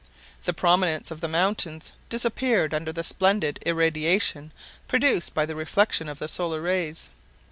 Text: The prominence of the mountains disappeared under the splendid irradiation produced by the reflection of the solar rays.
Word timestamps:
The 0.45 0.53
prominence 0.53 1.11
of 1.11 1.21
the 1.21 1.27
mountains 1.27 1.93
disappeared 2.09 2.73
under 2.73 2.91
the 2.91 3.03
splendid 3.03 3.59
irradiation 3.67 4.51
produced 4.87 5.35
by 5.35 5.45
the 5.45 5.55
reflection 5.55 6.09
of 6.09 6.17
the 6.17 6.27
solar 6.27 6.61
rays. 6.61 7.11